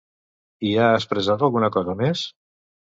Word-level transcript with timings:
Hi 0.69 0.71
ha 0.79 0.87
expressat 1.01 1.47
alguna 1.51 1.73
cosa 1.79 1.99
més? 2.05 2.29